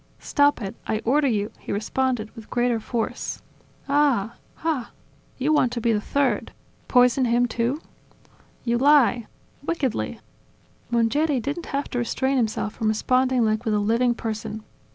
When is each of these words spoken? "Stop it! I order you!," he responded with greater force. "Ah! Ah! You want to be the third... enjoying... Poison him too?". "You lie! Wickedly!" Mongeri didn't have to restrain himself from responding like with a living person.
"Stop 0.17 0.63
it! 0.63 0.73
I 0.87 0.97
order 1.05 1.27
you!," 1.27 1.51
he 1.59 1.71
responded 1.71 2.35
with 2.35 2.49
greater 2.49 2.79
force. 2.79 3.43
"Ah! 3.87 4.33
Ah! 4.63 4.89
You 5.37 5.53
want 5.53 5.71
to 5.73 5.79
be 5.79 5.93
the 5.93 6.01
third... 6.01 6.39
enjoying... 6.39 6.55
Poison 6.87 7.25
him 7.25 7.45
too?". 7.47 7.79
"You 8.63 8.79
lie! 8.79 9.27
Wickedly!" 9.63 10.19
Mongeri 10.89 11.39
didn't 11.39 11.67
have 11.67 11.87
to 11.91 11.99
restrain 11.99 12.37
himself 12.37 12.73
from 12.73 12.87
responding 12.87 13.45
like 13.45 13.63
with 13.63 13.75
a 13.75 13.79
living 13.79 14.15
person. 14.15 14.63